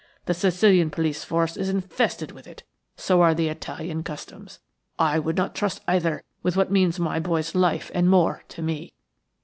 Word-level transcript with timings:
The 0.25 0.33
Sicilian 0.33 0.89
police 0.89 1.23
force 1.23 1.55
is 1.55 1.69
infested 1.69 2.31
with 2.31 2.47
it, 2.47 2.63
so 2.97 3.21
are 3.21 3.35
the 3.35 3.49
Italian 3.49 4.01
customs. 4.01 4.59
I 4.97 5.19
would 5.19 5.37
not 5.37 5.53
trust 5.53 5.83
either 5.87 6.23
with 6.41 6.57
what 6.57 6.71
means 6.71 6.99
my 6.99 7.19
boy's 7.19 7.53
life 7.53 7.91
and 7.93 8.09
more 8.09 8.43
to 8.47 8.63
me." 8.63 8.93